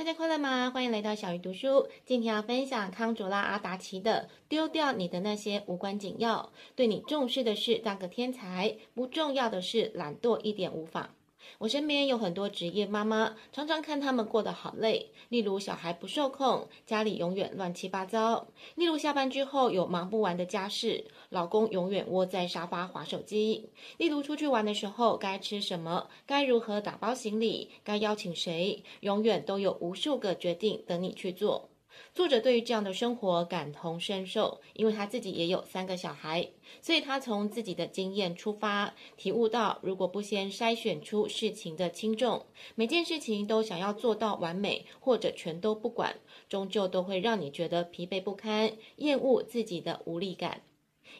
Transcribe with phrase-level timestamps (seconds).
[0.00, 0.70] 大家快乐吗？
[0.70, 1.86] 欢迎来到小鱼读书。
[2.06, 11.04] 今天要分享康卓拉阿达奇的《丢掉你的那些无关紧要，对你重视的是当个天才，不重要的是懒惰一点无妨》。
[11.58, 15.10] 我身边有很多职业妈妈，常常看他们过得好累。
[15.28, 23.68] 例如小孩不受控，家里永远乱七八糟；例如下班之后有忙不完的家事，老公永远窝在沙发滑手机；
[23.98, 31.68] 例如出去玩的时候该吃什么，该如何打包行李，该邀请谁，永远都有无数个决定等你去做。
[32.12, 36.50] 作者对于这样的生活感同身受，因为他自己也有三个小孩，
[36.82, 46.16] 所以他从自己的经验出发，体悟到如果不先筛选出事情的轻重，每件事情都想要做到完美，或者全都不管，
[46.48, 50.62] 终究都会让你觉得疲惫不堪，厌恶自己的无力感。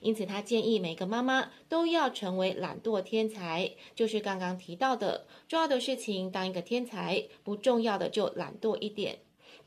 [0.00, 9.18] 因此，他建议每个妈妈都要成为懒惰天才，就是刚刚提到的，重要的事情当一个天才，不重要的就懒惰一点。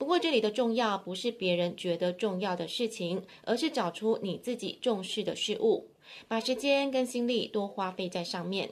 [0.03, 5.91] 不过，这里的重要不是别人觉得重要的事情，而是找出你自己重视的事物，
[6.27, 8.71] 把时间跟心力多花费在上面。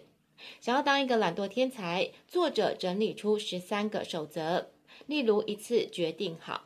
[0.60, 4.72] 想要当一个懒惰天才，作者整理出十三个守则，
[5.08, 6.66] 例如一次决定好。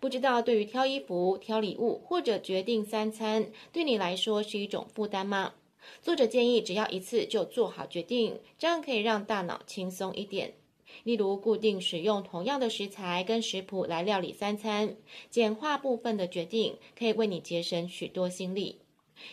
[0.00, 5.52] 不知道对于挑衣服、挑礼物或者决定三餐，对你来说是一种负担吗？
[6.00, 10.54] 作者建议只要一次就做好决定，这样可以让大脑轻松一点。
[11.04, 14.96] 例如，固定使用同样的食材跟食谱来料理三餐，
[15.30, 18.80] 简化部分的决定，可以为你节省许多心力。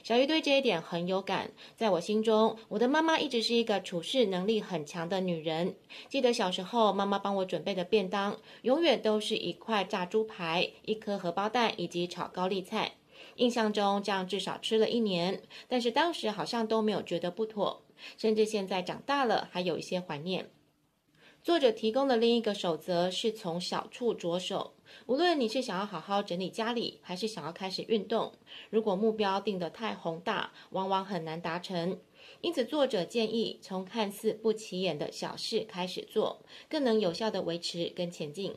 [0.01, 5.75] 小鱼对这一点很有感，在我心中，我的妈妈一直是一个处事能力很强的女人。
[6.07, 12.93] 记得小时候，妈妈帮我准备的便当，永远都是一块炸猪排、一颗荷包蛋以及炒高丽菜。
[13.35, 17.81] 印象中，这样至少吃了一年，但是当时好像都没有觉得不妥，
[18.17, 20.49] 甚至现在长大了，还有一些怀念。
[21.43, 24.75] 作者提供的另一个守则是从小处着手。
[25.07, 28.31] 无论你是想要好好整理家里，还是想要开始运动，
[28.69, 31.99] 如果目标定得太宏大，往往很难达成。
[32.39, 38.55] 因此，作者建议从看似不起眼的小事开始做，更能有效地维持跟前进。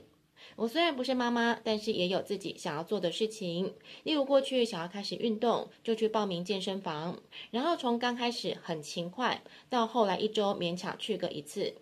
[0.55, 3.75] 我虽然不是妈妈，但是也有自己想要做的事情。
[4.05, 7.21] 例如，过去想要开始运动，就去报名健身房，
[7.51, 11.75] 然后从刚开始很勤快，到后来一周勉强去个一次。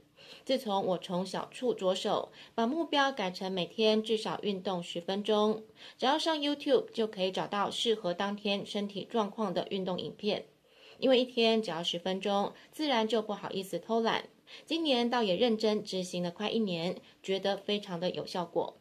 [0.44, 5.64] 自从我从小处着手，把目标改成每天至少运动十分钟，
[5.98, 10.46] 只要上 YouTube 就可以找到适合当天身体状况的运动影片。
[10.98, 14.28] 因为一天只要十分钟，自然就不好意思偷懒。
[14.64, 18.78] 今年倒也认真执行了快一年，觉得非常的有效果。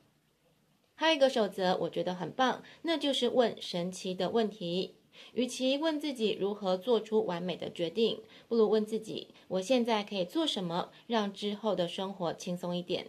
[0.96, 4.96] 还有一个守则，我觉得很棒，那就是问神奇的问题。
[5.34, 13.08] 与其问自己如何做出完美的决定，不如问自己：我现在可以做什么，让之后的生活轻松一点？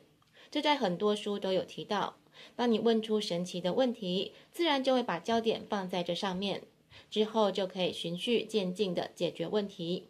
[0.50, 2.16] 这在很多书都有提到。
[2.56, 6.62] 当你问出神奇的问题，自然就会把焦点放在这上面，
[7.10, 10.08] 之后就可以循序渐进地解决问题。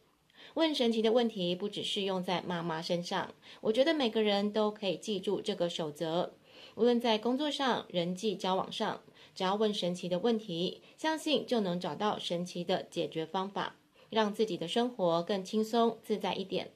[0.55, 6.35] 问神奇的问题不只适用在妈妈身上，我觉得每个人都可以记住这个守则。
[6.77, 9.03] 无论在工作上、人际交往上，
[9.35, 13.77] 只要问神奇的问题，相信就能找到神奇的解决方法，
[14.11, 16.71] 让自己的生活更轻松自在一点。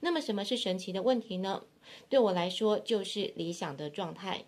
[0.00, 1.64] 那么，什么是神奇的问题呢？
[2.08, 4.44] 对我来说，就是理想的状态。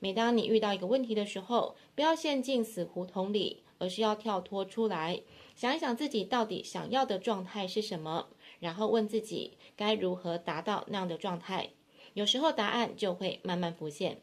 [0.00, 5.22] 每当你遇到一个问题的时候，不要陷进死胡同里，而是要跳脱出来，
[5.56, 8.28] 想一想自己到底想要的状态是什么，
[8.60, 11.70] 然后问自己该如何达到那样的状态。
[12.12, 14.20] 有时候答案就会慢慢浮现。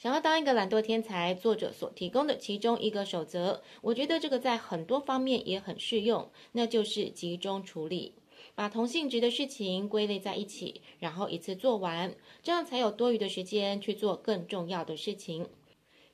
[0.00, 8.14] 想要当一个懒惰天才，作者所提供的其中一个守则，我觉得这个在很多方面也很适用，那就是集中处理，
[8.54, 12.14] 把同性质的事情归类在一起，然后一次做完，
[12.44, 15.48] 这样才有多余的时间去做更重要的事情。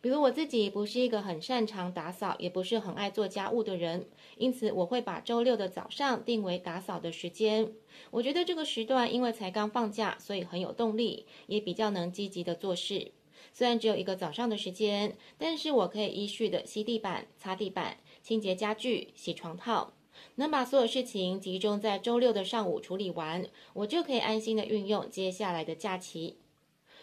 [0.00, 4.08] 比如我自己不是一个很擅长打扫，也不是很爱做家务的人，
[4.38, 7.70] 因此我会把周六的早上定为打扫的时间。
[8.10, 13.12] 我觉得这个时段因为才刚放假，所以很有动力，也比较能积极的做事。
[13.52, 19.92] 虽然只有一个早上的时间，但是我可以依序的吸地板、擦地板、清洁家具、洗床套，
[20.36, 26.38] 能把所有事情集中在周六的上午处理完，我就可以安心的运用接下来的假期。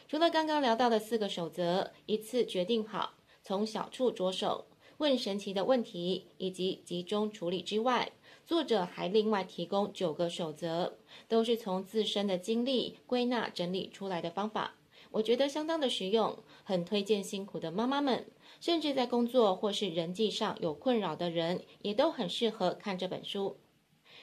[0.08, 4.66] 除了刚刚聊到的四个守则，一次决定好，从小处着手，
[4.98, 8.12] 问神奇的问题，以及集中处理之外，
[8.46, 10.98] 作者还另外提供九个守则，
[11.30, 14.76] 都是从自身的经历归纳整理出来的方法。
[15.12, 18.26] 我觉得相当的实用，很推荐辛苦的妈妈们，
[18.60, 23.58] 甚至在工作或是人际上有困扰的人，也都很适合看这本书。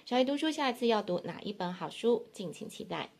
[0.07, 3.11] 小鱼读书，下一次要读哪一本好书，敬请期待。